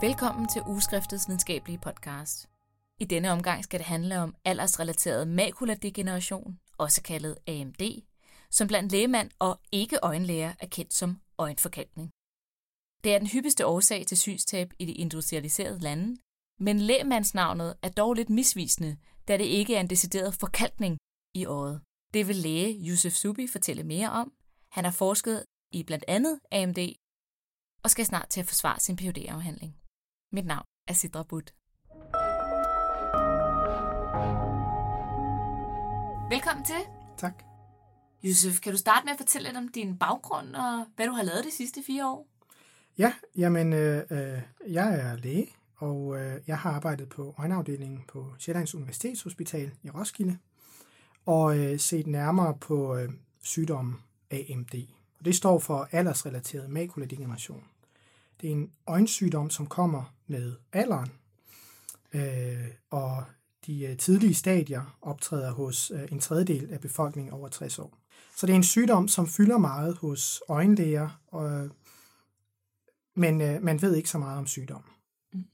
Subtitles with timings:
[0.00, 2.48] Velkommen til Ugeskriftets videnskabelige podcast.
[3.00, 7.82] I denne omgang skal det handle om aldersrelateret makuladegeneration, også kaldet AMD,
[8.50, 12.10] som blandt lægemand og ikke-øjenlæger er kendt som øjenforkalkning.
[13.04, 16.16] Det er den hyppigste årsag til synstab i de industrialiserede lande,
[16.60, 18.96] men lægemandsnavnet er dog lidt misvisende,
[19.28, 20.98] da det ikke er en decideret forkalkning
[21.34, 21.80] i øjet.
[22.14, 24.32] Det vil læge Yusuf Subi fortælle mere om.
[24.70, 26.78] Han har forsket i blandt andet AMD
[27.82, 29.78] og skal snart til at forsvare sin phd afhandling
[30.32, 31.54] mit navn er Sidra Butt.
[36.30, 36.82] Velkommen til.
[37.16, 37.42] Tak.
[38.24, 41.22] Yusuf, kan du starte med at fortælle lidt om din baggrund og hvad du har
[41.22, 42.26] lavet de sidste fire år?
[42.98, 48.34] Ja, jamen, øh, øh, jeg er læge, og øh, jeg har arbejdet på øjenafdelingen på
[48.38, 50.38] Sjællands Universitetshospital i Roskilde,
[51.26, 53.08] og øh, set nærmere på øh,
[53.42, 53.96] sygdommen
[54.30, 54.74] AMD.
[55.18, 57.64] Og det står for aldersrelateret makuladegeneration.
[58.40, 61.12] Det er en øjensygdom, som kommer med alderen,
[62.12, 63.24] øh, og
[63.66, 67.98] de øh, tidlige stadier optræder hos øh, en tredjedel af befolkningen over 60 år.
[68.36, 71.70] Så det er en sygdom, som fylder meget hos øjenlæger, og,
[73.14, 74.90] men øh, man ved ikke så meget om sygdommen.
[75.32, 75.44] Mm.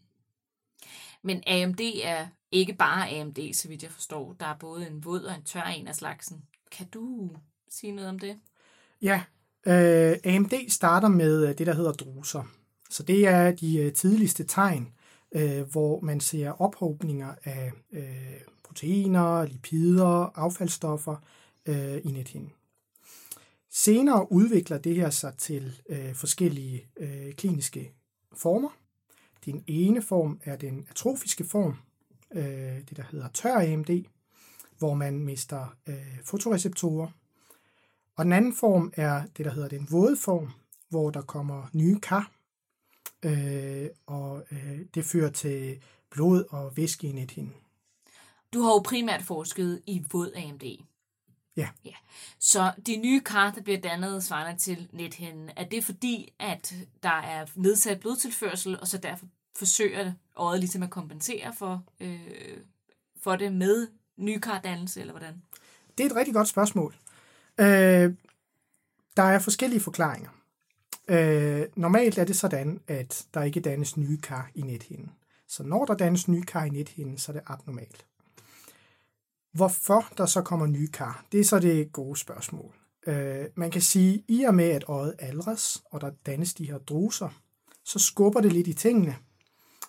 [1.22, 4.36] Men AMD er ikke bare AMD, så vidt jeg forstår.
[4.40, 6.42] Der er både en våd og en tør en af slagsen.
[6.70, 7.30] Kan du
[7.68, 8.38] sige noget om det?
[9.02, 9.22] Ja,
[9.66, 12.44] øh, AMD starter med øh, det, der hedder druser.
[12.94, 14.92] Så det er de øh, tidligste tegn,
[15.32, 21.16] øh, hvor man ser ophobninger af øh, proteiner, lipider, affaldsstoffer
[22.04, 22.52] i nethinden.
[23.70, 27.92] Senere udvikler det her sig til øh, forskellige øh, kliniske
[28.32, 28.68] former.
[29.44, 31.76] Den ene form er den atrofiske form,
[32.34, 34.04] øh, det der hedder tør AMD,
[34.78, 37.08] hvor man mister øh, fotoreceptorer.
[38.16, 40.50] Og den anden form er det, der hedder den våde form,
[40.88, 42.30] hvor der kommer nye kar,
[43.24, 47.54] øh, og øh, det fører til blod og væske i nethinden.
[48.52, 50.62] Du har jo primært forsket i våd AMD.
[51.56, 51.68] Ja.
[51.84, 51.94] ja.
[52.38, 57.20] Så de nye kar, der bliver dannet svarende til nethinden, er det fordi, at der
[57.20, 59.26] er nedsat blodtilførsel, og så derfor
[59.56, 62.58] forsøger øjet ligesom at kompensere for, øh,
[63.22, 65.42] for det med nye kardannelse, eller hvordan?
[65.98, 66.94] Det er et rigtig godt spørgsmål.
[67.60, 68.14] Øh,
[69.16, 70.30] der er forskellige forklaringer.
[71.08, 75.12] Øh, normalt er det sådan, at der ikke dannes nye kar i nethinden.
[75.48, 78.06] Så når der dannes nye kar i nethinden, så er det abnormalt.
[79.52, 82.74] Hvorfor der så kommer nye kar, det er så det gode spørgsmål.
[83.06, 86.66] Øh, man kan sige, at i og med at øjet aldres, og der dannes de
[86.66, 87.28] her druser,
[87.84, 89.16] så skubber det lidt i tingene,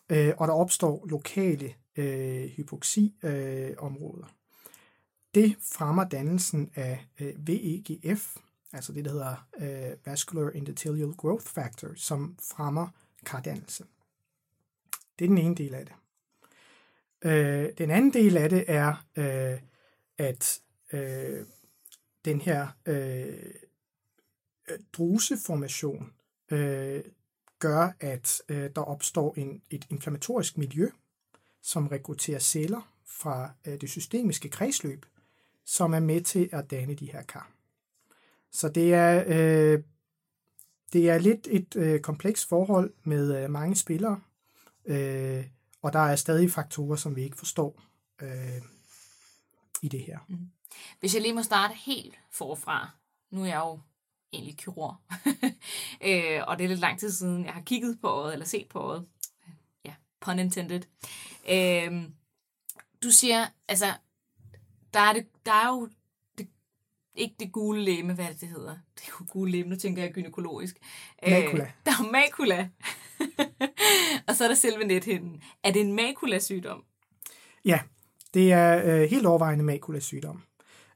[0.09, 4.25] øh, og der opstår lokale øh, hypoxiområder.
[4.25, 4.31] Øh,
[5.35, 8.37] det fremmer dannelsen af øh, VEGF,
[8.73, 12.87] altså det, der hedder øh, Vascular Endothelial Growth Factor, som fremmer
[13.25, 13.85] kardannelse.
[15.19, 15.95] Det er den ene del af det.
[17.21, 19.59] Øh, den anden del af det er, øh,
[20.17, 20.61] at
[20.93, 21.45] øh,
[22.25, 23.53] den her øh,
[24.93, 26.13] druseformation
[26.51, 27.03] øh,
[27.59, 30.89] gør, at øh, der opstår en, et inflammatorisk miljø,
[31.61, 35.05] som rekrutterer celler fra øh, det systemiske kredsløb,
[35.65, 37.54] som er med til at danne de her kar.
[38.55, 39.83] Så det er, øh,
[40.93, 44.21] det er lidt et øh, komplekst forhold med øh, mange spillere,
[44.85, 45.45] øh,
[45.81, 47.81] og der er stadig faktorer, som vi ikke forstår
[48.21, 48.61] øh,
[49.81, 50.19] i det her.
[50.27, 50.49] Mm-hmm.
[50.99, 52.89] Hvis jeg lige må starte helt forfra,
[53.31, 53.79] nu er jeg jo
[54.33, 54.95] egentlig kirurg,
[56.07, 58.67] øh, og det er lidt lang tid siden, jeg har kigget på øjet, eller set
[58.69, 59.07] på øjet.
[59.85, 60.81] Ja, pun intended.
[61.49, 62.03] Øh,
[63.03, 63.93] du siger, altså,
[64.93, 65.89] der er, det, der er jo
[67.15, 68.75] ikke det gule læme, hvad det, det hedder.
[68.95, 70.77] Det er jo gule læme, nu tænker jeg gynækologisk.
[71.27, 71.63] Makula.
[71.63, 72.69] Øh, der er makula.
[74.27, 75.41] og så er der selve nethinden.
[75.63, 76.83] Er det en makula-sygdom?
[77.65, 77.79] Ja,
[78.33, 80.41] det er øh, helt overvejende makula-sygdom.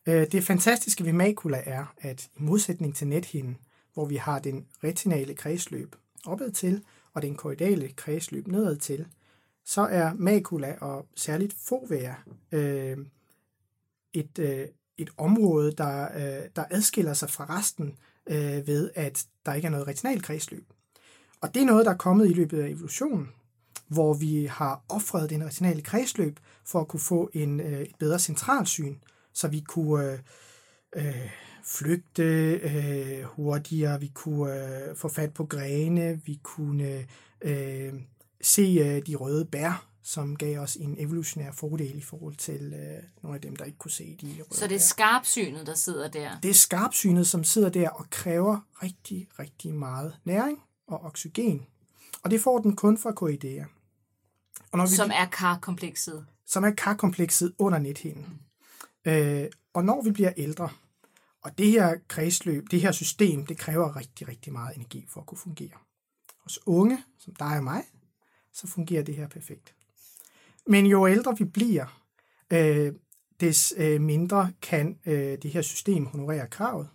[0.07, 3.57] Øh, det fantastiske ved makula er, at i modsætning til nethinden,
[3.93, 5.95] hvor vi har den retinale kredsløb
[6.25, 6.83] opad til,
[7.13, 9.05] og den korridale kredsløb nedad til,
[9.65, 12.13] så er makula og særligt fovea
[12.51, 12.97] øh,
[14.13, 14.67] et, øh,
[15.01, 17.95] et område, der, øh, der adskiller sig fra resten
[18.29, 20.65] øh, ved, at der ikke er noget retinal kredsløb.
[21.41, 23.29] Og det er noget, der er kommet i løbet af evolutionen,
[23.87, 28.19] hvor vi har offret den retinale kredsløb for at kunne få en, øh, et bedre
[28.19, 28.95] centralsyn,
[29.33, 30.19] så vi kunne øh,
[30.95, 31.29] øh,
[31.63, 34.53] flygte øh, hurtigere, vi kunne
[34.89, 37.05] øh, få fat på grene, vi kunne
[37.43, 37.93] øh, øh
[38.41, 43.03] se øh, de røde bær, som gav os en evolutionær fordel i forhold til øh,
[43.21, 46.07] nogle af dem, der ikke kunne se de røde Så det er skarpsynet, der sidder
[46.07, 46.39] der?
[46.39, 51.65] Det er skarpsynet, som sidder der og kræver rigtig, rigtig meget næring og oxygen.
[52.23, 53.63] Og det får den kun fra Coidea.
[54.71, 56.25] Og når vi, som er karkomplekset.
[56.45, 58.41] Som er karkomplekset under nethinden.
[59.05, 59.11] Mm.
[59.11, 60.69] Øh, og når vi bliver ældre,
[61.41, 65.27] og det her kredsløb, det her system, det kræver rigtig, rigtig meget energi for at
[65.27, 65.77] kunne fungere.
[66.43, 67.83] Hos unge, som dig og mig,
[68.53, 69.75] så fungerer det her perfekt.
[70.69, 72.03] Men jo ældre vi bliver,
[72.53, 72.93] øh,
[73.39, 76.89] des øh, mindre kan øh, det her system honorere kravet.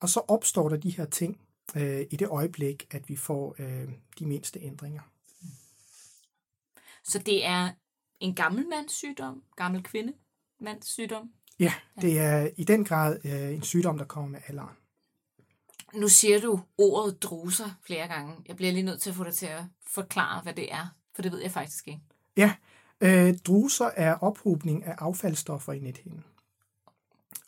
[0.00, 1.40] Og så opstår der de her ting
[1.76, 3.88] øh, i det øjeblik, at vi får øh,
[4.18, 5.00] de mindste ændringer.
[7.04, 7.70] Så det er
[8.20, 10.12] en gammel mands sygdom, gammel kvinde
[10.60, 11.32] mands sygdom?
[11.58, 14.76] Ja, det er i den grad øh, en sygdom, der kommer med alderen.
[15.94, 18.34] Nu siger du ordet druser flere gange.
[18.48, 21.22] Jeg bliver lige nødt til at få dig til at forklare, hvad det er, for
[21.22, 22.00] det ved jeg faktisk ikke.
[22.36, 22.54] Ja,
[23.00, 26.24] øh, druser er ophobning af affaldsstoffer i nethinden.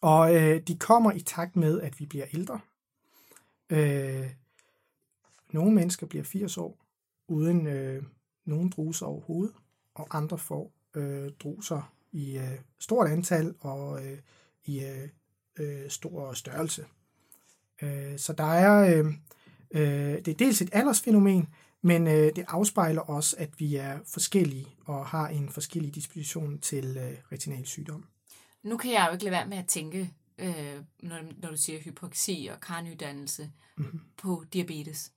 [0.00, 2.60] Og øh, de kommer i takt med, at vi bliver ældre.
[3.70, 4.30] Øh,
[5.52, 6.78] nogle mennesker bliver 80 år
[7.28, 8.02] uden øh,
[8.44, 9.54] nogen druser overhovedet,
[9.94, 14.18] og andre får øh, druser i øh, stort antal og øh,
[14.64, 15.08] i øh,
[15.58, 16.84] øh stor størrelse.
[17.82, 19.06] Øh, så der er, øh,
[19.70, 21.48] øh, det er dels et aldersfænomen,
[21.82, 26.96] men øh, det afspejler også, at vi er forskellige og har en forskellig disposition til
[26.96, 28.06] øh, retinal sygdom.
[28.62, 31.80] Nu kan jeg jo ikke lade være med at tænke, øh, når, når du siger
[31.80, 34.00] hypoxi og karnydannelse, mm-hmm.
[34.16, 35.12] på diabetes.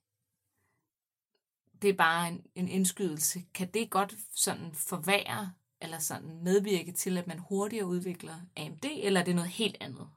[1.81, 3.43] Det er bare en, en indskydelse.
[3.53, 5.51] Kan det godt sådan forvære
[5.81, 10.07] eller sådan medvirke til, at man hurtigere udvikler AMD, eller er det noget helt andet?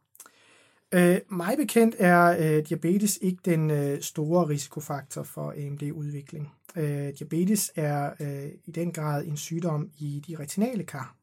[0.92, 6.52] Øh, mig bekendt er øh, diabetes ikke den øh, store risikofaktor for AMD-udvikling.
[6.76, 11.16] Øh, diabetes er øh, i den grad en sygdom i de retinale kar,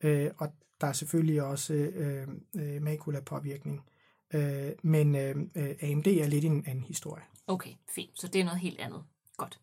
[0.00, 3.80] øh, og der er selvfølgelig også øh, øh, makulapåvirkning.
[4.34, 5.36] Øh, men øh,
[5.82, 7.22] AMD er lidt en anden historie.
[7.46, 8.10] Okay, fint.
[8.14, 9.02] Så det er noget helt andet.
[9.36, 9.60] Godt.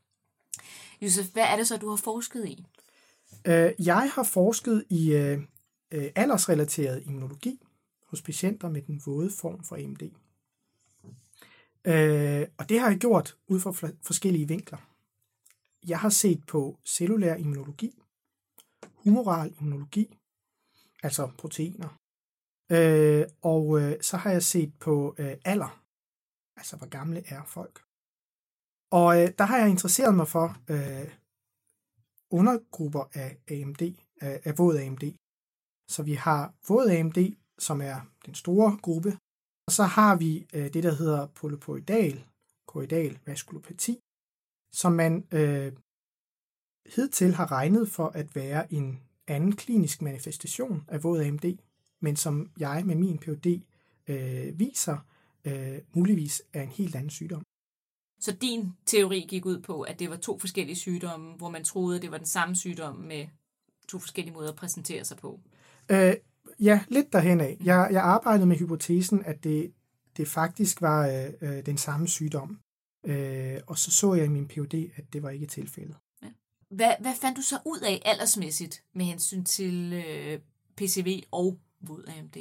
[1.02, 2.66] Josef, hvad er det så, du har forsket i?
[3.46, 5.40] Øh, jeg har forsket i øh,
[5.92, 7.60] øh, aldersrelateret immunologi
[8.08, 10.04] hos patienter med den våde form for AMD.
[11.88, 13.72] Øh, og det har jeg gjort ud fra
[14.04, 14.78] forskellige vinkler.
[15.88, 18.00] Jeg har set på cellulær immunologi,
[19.04, 20.18] humoral immunologi,
[21.04, 21.98] altså proteiner,
[22.72, 25.84] øh, og øh, så har jeg set på øh, alder,
[26.58, 27.84] altså hvor gamle er folk.
[28.92, 31.12] Og øh, der har jeg interesseret mig for øh,
[32.30, 33.82] undergrupper af AMD,
[34.22, 35.04] af, af våd AMD.
[35.90, 37.18] Så vi har våd AMD,
[37.60, 39.18] som er den store gruppe,
[39.68, 42.26] og så har vi øh, det, der hedder polypoidal,
[42.68, 44.00] korridal vaskulopati,
[44.72, 45.74] som man øh,
[46.96, 51.58] hidtil har regnet for at være en anden klinisk manifestation af våd AMD,
[52.00, 53.62] men som jeg med min PhD
[54.08, 54.98] øh, viser
[55.46, 57.44] øh, muligvis er en helt anden sygdom.
[58.20, 61.96] Så din teori gik ud på, at det var to forskellige sygdomme, hvor man troede,
[61.96, 63.28] at det var den samme sygdom med
[63.88, 65.40] to forskellige måder at præsentere sig på?
[65.92, 66.14] Øh,
[66.60, 67.58] ja, lidt derhen af.
[67.64, 69.74] Jeg, jeg arbejdede med hypotesen, at det,
[70.18, 72.60] det faktisk var øh, øh, den samme sygdom.
[73.06, 75.96] Øh, og så så jeg i min PhD, at det var ikke tilfældet.
[76.24, 76.28] Ja.
[76.70, 80.40] Hvad, hvad fandt du så ud af aldersmæssigt med hensyn til øh,
[80.78, 82.38] PCV og våd AMD?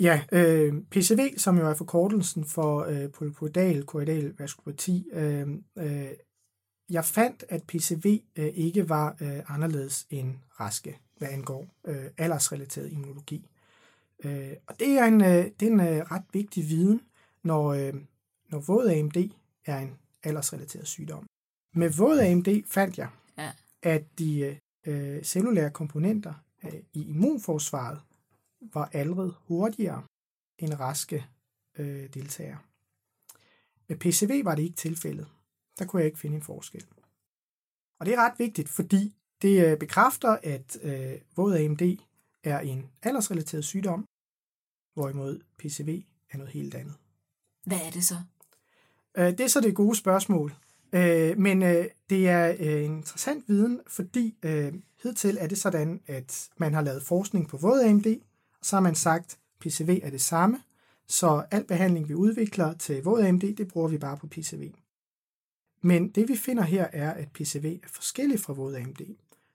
[0.00, 6.08] Ja, øh, PCV, som jo er forkortelsen for øh, polypoidal korridal vaskulopati, øh, øh,
[6.90, 12.92] jeg fandt, at PCV øh, ikke var øh, anderledes end raske, hvad angår øh, aldersrelateret
[12.92, 13.50] immunologi.
[14.24, 17.00] Øh, og det er en, øh, det er en øh, ret vigtig viden,
[17.42, 17.94] når, øh,
[18.48, 19.16] når våd AMD
[19.64, 21.26] er en aldersrelateret sygdom.
[21.74, 23.52] Med våd AMD fandt jeg, ja.
[23.82, 28.00] at de øh, cellulære komponenter øh, i immunforsvaret
[28.60, 30.02] var allerede hurtigere
[30.58, 31.26] end raske
[31.78, 32.58] øh, deltagere.
[33.88, 35.28] Med PCV var det ikke tilfældet.
[35.78, 36.84] Der kunne jeg ikke finde en forskel.
[38.00, 39.14] Og det er ret vigtigt, fordi
[39.44, 41.82] det øh, bekræfter, at øh, våd AMD
[42.44, 44.06] er en aldersrelateret sygdom,
[44.94, 46.94] hvorimod PCV er noget helt andet.
[47.66, 48.14] Hvad er det så?
[49.18, 50.54] Øh, det er så det gode spørgsmål.
[50.92, 56.00] Øh, men øh, det er øh, en interessant viden, fordi øh, hidtil er det sådan,
[56.06, 58.06] at man har lavet forskning på våd AMD,
[58.62, 60.62] så har man sagt, at PCV er det samme,
[61.08, 64.72] så al behandling, vi udvikler til våd AMD, det bruger vi bare på PCV.
[65.82, 69.00] Men det vi finder her er, at PCV er forskellig fra våd AMD.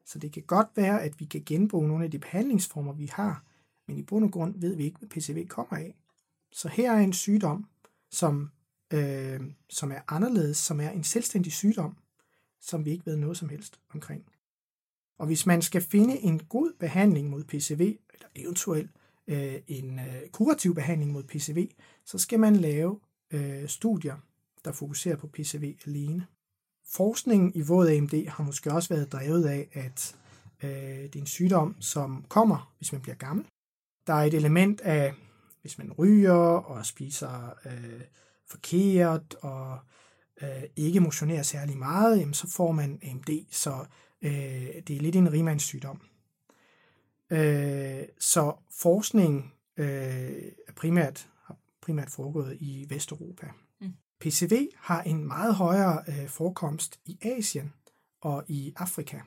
[0.09, 3.43] Så det kan godt være, at vi kan genbruge nogle af de behandlingsformer, vi har,
[3.87, 5.95] men i bund og grund ved vi ikke, hvad PCV kommer af.
[6.51, 7.65] Så her er en sygdom,
[8.11, 8.51] som,
[8.93, 11.97] øh, som er anderledes, som er en selvstændig sygdom,
[12.61, 14.25] som vi ikke ved noget som helst omkring.
[15.17, 18.91] Og hvis man skal finde en god behandling mod PCV, eller eventuelt
[19.27, 21.69] øh, en øh, kurativ behandling mod PCV,
[22.05, 22.99] så skal man lave
[23.31, 24.17] øh, studier,
[24.65, 26.27] der fokuserer på PCV alene
[26.91, 30.15] forskningen i våd AMD har måske også været drevet af, at
[30.63, 30.69] øh,
[31.03, 33.45] det er en sygdom, som kommer, hvis man bliver gammel.
[34.07, 35.13] Der er et element af,
[35.61, 38.01] hvis man ryger og spiser øh,
[38.47, 39.79] forkert og
[40.41, 43.85] øh, ikke motionerer særlig meget, jamen, så får man AMD, så
[44.21, 44.31] øh,
[44.87, 46.01] det er lidt en rimandssygdom.
[47.29, 53.47] Øh, så forskning øh, er primært, har primært foregået i Vesteuropa.
[54.19, 57.73] PCV har en meget højere øh, forekomst i Asien
[58.21, 59.19] og i Afrika.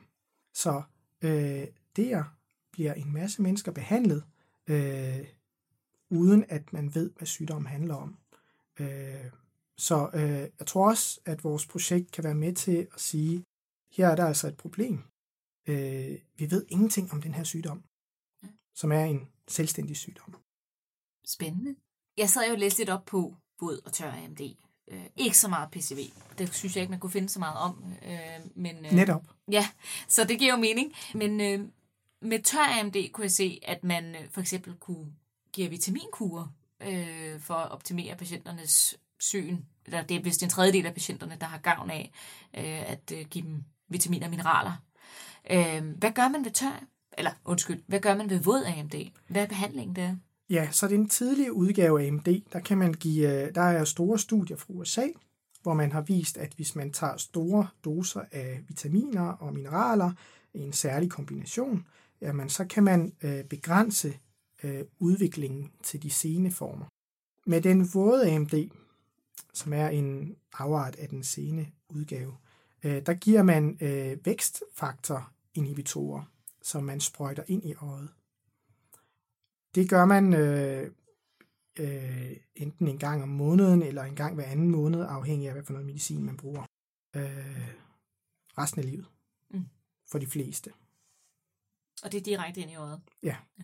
[0.53, 0.83] Så
[1.21, 2.23] øh, der
[2.71, 4.23] bliver en masse mennesker behandlet,
[4.67, 5.27] øh,
[6.09, 8.17] uden at man ved, hvad sygdommen handler om.
[8.79, 9.31] Øh,
[9.77, 13.45] så øh, jeg tror også, at vores projekt kan være med til at sige,
[13.91, 15.03] her er der altså et problem.
[15.67, 17.83] Øh, vi ved ingenting om den her sygdom,
[18.75, 20.35] som er en selvstændig sygdom.
[21.25, 21.75] Spændende.
[22.17, 24.41] Jeg sad jo og læste lidt op på våd og tør AMD.
[24.91, 25.99] Øh, ikke så meget PCV.
[26.37, 27.83] Det synes jeg ikke, man kunne finde så meget om.
[28.05, 29.23] Øh, men, øh, Netop.
[29.51, 29.67] Ja,
[30.07, 30.93] så det giver jo mening.
[31.13, 31.67] Men øh,
[32.21, 35.07] med tør AMD kunne jeg se, at man øh, for eksempel kunne
[35.53, 36.47] give vitaminkurer
[36.81, 39.57] øh, for at optimere patienternes syn.
[39.85, 42.11] Eller det er vist en tredjedel af patienterne, der har gavn af
[42.57, 44.73] øh, at øh, give dem vitaminer og mineraler.
[45.51, 46.83] Øh, hvad gør man ved tør?
[47.17, 48.95] Eller undskyld, hvad gør man ved våd AMD?
[49.27, 50.15] Hvad er behandlingen der?
[50.49, 52.41] Ja, så den tidlige udgave af AMD.
[52.53, 55.07] Der kan man give, øh, der er store studier fra USA,
[55.61, 60.11] hvor man har vist, at hvis man tager store doser af vitaminer og mineraler
[60.53, 61.87] i en særlig kombination,
[62.21, 64.17] jamen så kan man øh, begrænse
[64.63, 66.85] øh, udviklingen til de sene former.
[67.45, 68.53] Med den våde AMD,
[69.53, 72.33] som er en afart af den sene udgave,
[72.83, 76.23] øh, der giver man øh, vækstfaktorinhibitorer,
[76.61, 78.09] som man sprøjter ind i øjet.
[79.75, 80.91] Det gør man øh,
[81.79, 85.63] øh, enten en gang om måneden eller en gang hver anden måned, afhængig af, hvad
[85.63, 86.65] for noget medicin man bruger.
[87.15, 87.73] Øh,
[88.57, 89.05] resten af livet.
[89.49, 89.65] Mm.
[90.11, 90.71] For de fleste.
[92.03, 93.01] Og det er direkte ind i øjet?
[93.23, 93.37] Ja.
[93.59, 93.63] ja.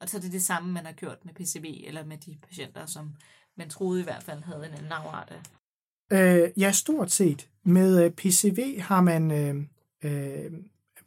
[0.00, 2.86] Og så er det det samme, man har gjort med PCV, eller med de patienter,
[2.86, 3.16] som
[3.56, 5.42] man troede i hvert fald havde en anden afart af?
[6.12, 7.50] Øh, ja, stort set.
[7.62, 9.30] Med øh, PCV har man...
[9.30, 9.66] Øh,
[10.04, 10.52] øh,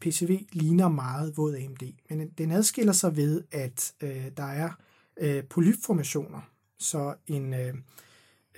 [0.01, 4.69] PCV ligner meget våd AMD, men den adskiller sig ved, at øh, der er
[5.17, 6.41] øh, polypformationer,
[6.79, 7.75] så en, øh,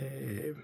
[0.02, 0.58] øh,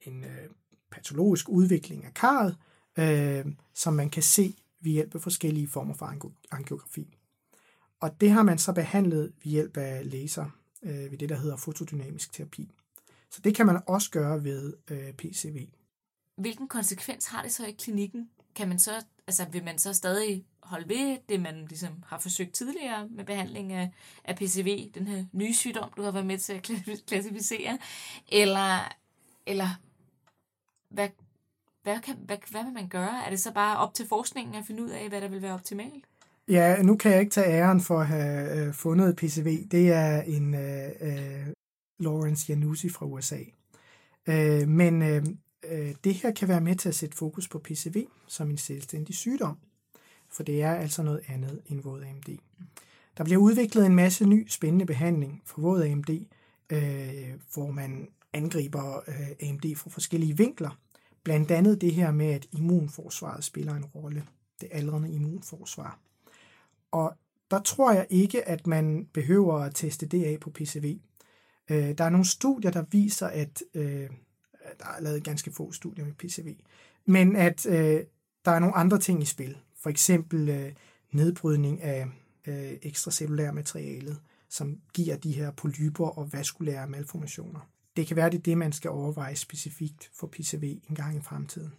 [0.00, 0.50] en øh,
[0.90, 2.56] patologisk udvikling af karret,
[2.98, 6.14] øh, som man kan se ved hjælp af forskellige former for
[6.50, 7.16] angiografi.
[8.00, 10.50] Og det har man så behandlet ved hjælp af laser
[10.82, 12.70] øh, ved det, der hedder fotodynamisk terapi.
[13.30, 15.66] Så det kan man også gøre ved øh, PCV.
[16.36, 18.30] Hvilken konsekvens har det så i klinikken?
[18.54, 18.90] Kan man så,
[19.26, 23.72] altså, vil man så stadig holde ved det, man ligesom har forsøgt tidligere med behandling
[23.72, 23.90] af,
[24.24, 26.62] af PCV, den her nye sygdom, du har været med til at
[27.06, 27.78] klassificere?
[28.32, 28.92] Eller,
[29.46, 29.68] eller
[30.88, 31.08] hvad,
[31.82, 33.24] hvad, kan, hvad, hvad vil man gøre?
[33.26, 35.54] Er det så bare op til forskningen at finde ud af, hvad der vil være
[35.54, 36.04] optimalt?
[36.48, 39.68] Ja, nu kan jeg ikke tage æren for at have øh, fundet PCV.
[39.70, 41.46] Det er en øh, øh,
[41.98, 43.38] Lawrence Janusi fra USA.
[44.28, 45.24] Øh, men øh,
[45.68, 49.14] Øh, det her kan være med til at sætte fokus på PCV som en selvstændig
[49.14, 49.58] sygdom,
[50.28, 52.38] for det er altså noget andet end våd AMD.
[53.16, 56.10] Der bliver udviklet en masse ny spændende behandling for våd AMD,
[56.72, 60.78] øh, hvor man angriber øh, AMD fra forskellige vinkler.
[61.24, 64.24] Blandt andet det her med, at immunforsvaret spiller en rolle.
[64.60, 65.98] Det aldrende immunforsvar.
[66.90, 67.14] Og
[67.50, 70.98] der tror jeg ikke, at man behøver at teste det af på PCV.
[71.70, 74.10] Øh, der er nogle studier, der viser, at øh,
[74.64, 76.56] Øh, der er lavet ganske få studier med PCV,
[77.06, 78.00] men at øh,
[78.44, 79.56] der er nogle andre ting i spil.
[79.76, 80.72] For eksempel øh,
[81.12, 82.06] nedbrydning af
[82.46, 87.60] øh, ekstracellulære materialet, som giver de her polyper og vaskulære malformationer.
[87.96, 91.20] Det kan være, det er det, man skal overveje specifikt for PCV en gang i
[91.20, 91.74] fremtiden.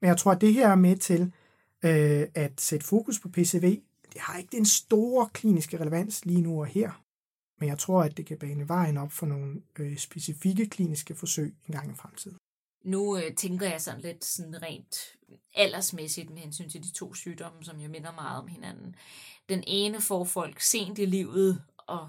[0.00, 1.32] Men jeg tror, at det her er med til
[1.82, 3.80] øh, at sætte fokus på PCV,
[4.12, 7.02] det har ikke den store kliniske relevans lige nu og her,
[7.58, 11.56] men jeg tror, at det kan bane vejen op for nogle øh, specifikke kliniske forsøg
[11.66, 12.38] en gang i fremtiden.
[12.84, 15.16] Nu øh, tænker jeg sådan lidt sådan rent
[15.54, 18.96] aldersmæssigt med hensyn til de to sygdomme, som jo minder meget om hinanden.
[19.48, 22.08] Den ene får folk sent i livet og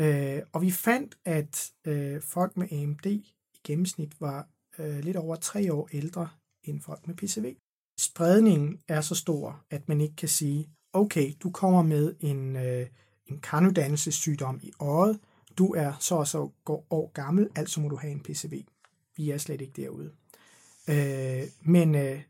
[0.00, 4.48] Øh, og vi fandt, at øh, folk med AMD i gennemsnit var
[4.78, 6.28] øh, lidt over tre år ældre
[6.62, 7.56] end folk med PCV.
[8.00, 12.86] Spredningen er så stor, at man ikke kan sige, okay, du kommer med en, øh,
[13.26, 15.20] en karnodannelsessygdom i øjet,
[15.58, 16.50] du er så og så
[16.90, 18.64] år gammel, altså må du have en PCV.
[19.16, 20.12] Vi er slet ikke derude.
[20.88, 22.22] Øh, men øh,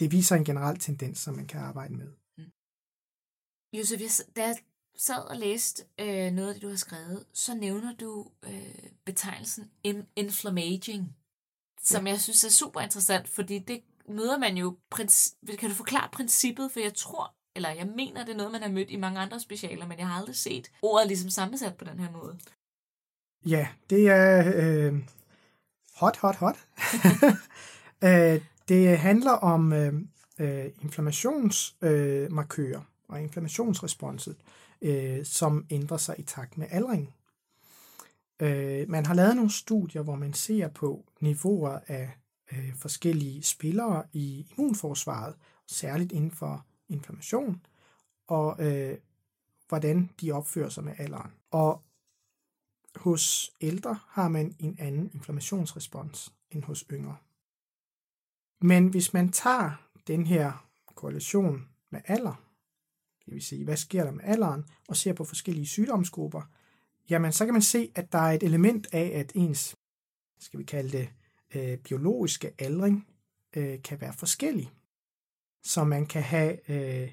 [0.00, 2.12] det viser en generel tendens, som man kan arbejde med.
[2.38, 2.52] Mm.
[3.78, 4.00] Josef,
[4.36, 4.56] da jeg
[4.96, 9.70] sad og læste øh, noget af det, du har skrevet, så nævner du øh, betegnelsen
[10.16, 11.16] inflammaging,
[11.88, 14.76] som jeg synes er super interessant, fordi det møder man jo...
[15.58, 16.72] Kan du forklare princippet?
[16.72, 19.40] For jeg tror, eller jeg mener, det er noget, man har mødt i mange andre
[19.40, 22.38] specialer, men jeg har aldrig set ordet ligesom sammensat på den her måde.
[23.46, 24.94] Ja, det er øh,
[25.94, 26.58] hot, hot, hot.
[28.04, 29.94] øh, det handler om øh,
[30.38, 34.36] øh, inflammationsmarkører øh, og inflammationsresponset,
[34.82, 37.14] øh, som ændrer sig i takt med aldring.
[38.40, 42.10] Øh, man har lavet nogle studier, hvor man ser på niveauer af
[42.52, 45.34] øh, forskellige spillere i immunforsvaret,
[45.66, 47.66] særligt inden for inflammation,
[48.26, 48.98] og øh,
[49.68, 51.32] hvordan de opfører sig med alderen.
[51.50, 51.82] Og
[52.96, 57.16] hos ældre har man en anden inflammationsrespons end hos yngre.
[58.60, 62.42] Men hvis man tager den her korrelation med alder,
[63.24, 66.42] det vil sige, hvad sker der med alderen, og ser på forskellige sygdomsgrupper,
[67.10, 69.76] jamen så kan man se, at der er et element af, at ens,
[70.40, 71.08] skal vi kalde det,
[71.54, 73.06] øh, biologiske aldring
[73.56, 74.70] øh, kan være forskellig.
[75.62, 77.10] Så man kan have, øh,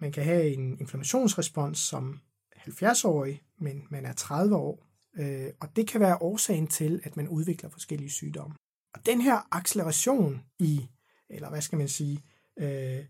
[0.00, 2.20] man kan have en inflammationsrespons som
[2.56, 4.86] 70-årig, men man er 30 år,
[5.18, 8.56] øh, og det kan være årsagen til, at man udvikler forskellige sygdomme.
[8.94, 10.88] Og den her acceleration i,
[11.30, 12.24] eller hvad skal man sige,
[12.58, 13.04] øh,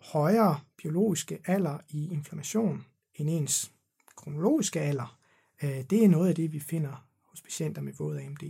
[0.00, 3.72] højere biologiske alder i inflammation end ens
[4.16, 5.17] kronologiske alder,
[5.62, 8.42] Øh, det er noget af det, vi finder hos patienter med våd AMD.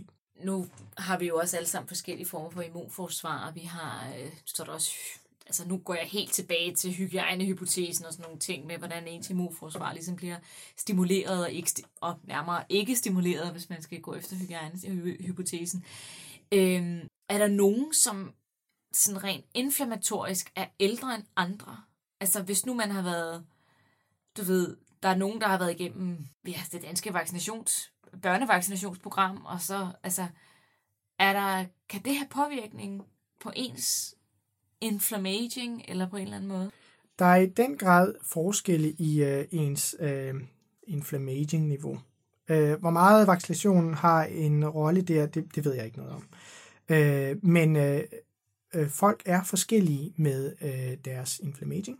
[0.43, 0.67] Nu
[0.97, 3.51] har vi jo også alle sammen forskellige former for immunforsvar.
[3.51, 4.91] Vi har, øh, så der også,
[5.45, 9.29] altså nu går jeg helt tilbage til hygiejnehypotesen og sådan nogle ting med, hvordan ens
[9.29, 10.37] immunforsvar ligesom bliver
[10.77, 15.83] stimuleret og, ikke, og nærmere ikke stimuleret, hvis man skal gå efter hygiejnehypotesen.
[16.51, 18.31] Øhm, er der nogen, som
[18.93, 21.77] sådan rent inflammatorisk er ældre end andre?
[22.19, 23.45] Altså hvis nu man har været,
[24.37, 29.61] du ved, der er nogen, der har været igennem ja, det danske vaccinations, børnevaccinationsprogram, og
[29.61, 30.27] så altså,
[31.19, 33.01] er der, kan det have påvirkning
[33.43, 34.15] på ens
[34.81, 36.71] inflammaging, eller på en eller anden måde?
[37.19, 40.33] Der er i den grad forskelle i øh, ens øh,
[40.83, 41.99] inflammaging-niveau.
[42.49, 46.27] Øh, hvor meget vaccinationen har en rolle der, det, det ved jeg ikke noget om.
[46.89, 47.99] Øh, men uh,
[48.73, 51.99] øh, folk er forskellige med øh, deres inflammaging.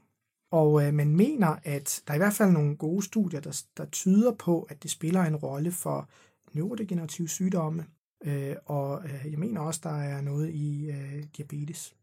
[0.52, 3.86] Og øh, man mener, at der er i hvert fald nogle gode studier, der, der
[3.86, 6.10] tyder på, at det spiller en rolle for
[6.54, 7.86] neurodegenerative sygdomme.
[8.24, 11.96] Øh, og øh, jeg mener også, der er noget i øh, diabetes.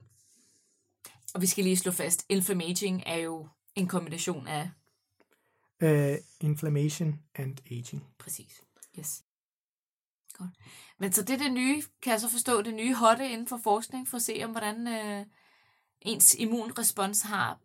[1.35, 4.71] Og vi skal lige slå fast, inflammaging er jo en kombination af...
[5.83, 8.05] Uh, inflammation and aging.
[8.19, 8.63] Præcis.
[8.99, 9.25] Yes.
[10.33, 10.51] Godt.
[10.99, 13.61] Men så det er det nye, kan jeg så forstå, det nye hotte inden for
[13.65, 15.27] forskning, for at se om, hvordan øh,
[16.01, 17.61] ens immunrespons har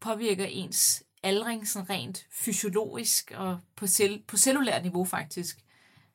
[0.00, 5.58] påvirker ens aldring sådan rent fysiologisk og på, cell, på cellulært niveau faktisk.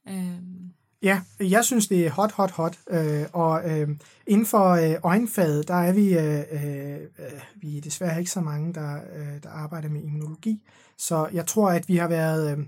[0.07, 0.71] Øhm.
[1.01, 2.79] Ja, jeg synes, det er hot, hot, hot.
[2.89, 3.89] Øh, og øh,
[4.27, 8.73] inden for øh, øjenfaget, der er vi, øh, øh, vi er desværre ikke så mange,
[8.73, 10.63] der, øh, der arbejder med immunologi.
[10.97, 12.57] Så jeg tror, at vi har været...
[12.57, 12.65] Øh,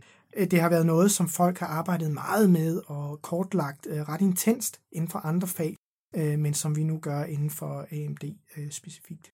[0.51, 4.79] det har været noget, som folk har arbejdet meget med og kortlagt øh, ret intenst
[4.91, 5.75] inden for andre fag,
[6.15, 8.23] øh, men som vi nu gør inden for AMD
[8.57, 9.31] øh, specifikt.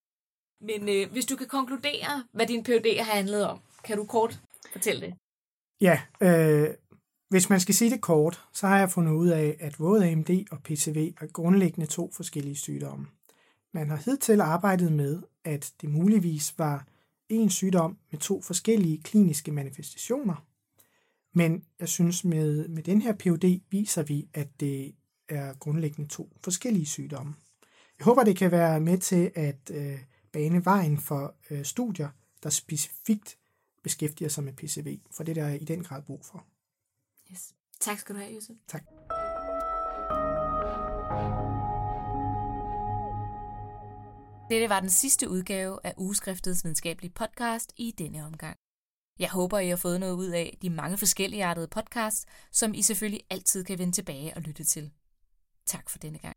[0.64, 4.42] Men øh, hvis du kan konkludere, hvad din PhD har handlet om, kan du kort
[4.72, 5.14] fortælle det?
[5.82, 6.70] Ja, øh,
[7.30, 10.30] hvis man skal sige det kort, så har jeg fundet ud af, at både AMD
[10.52, 13.08] og PCV er grundlæggende to forskellige sygdomme.
[13.74, 16.86] Man har hidtil arbejdet med, at det muligvis var
[17.30, 20.46] en sygdom med to forskellige kliniske manifestationer,
[21.34, 24.96] men jeg synes, med, med den her PUD viser vi, at det
[25.30, 27.34] er grundlæggende to forskellige sygdomme.
[28.00, 30.00] Jeg håber, det kan være med til at øh,
[30.34, 32.10] bane vejen for øh, studier,
[32.44, 33.38] der specifikt
[33.84, 36.46] beskæftiger sig med PCV, for det der er i den grad brug for.
[37.32, 37.54] Yes.
[37.80, 38.56] Tak skal du have, Josef.
[38.68, 38.84] Tak.
[44.50, 48.58] Dette var den sidste udgave af Ugeskriftets videnskabelige podcast i denne omgang.
[49.20, 52.82] Jeg håber, I har fået noget ud af de mange forskellige artede podcasts, som I
[52.82, 54.92] selvfølgelig altid kan vende tilbage og lytte til.
[55.66, 56.36] Tak for denne gang.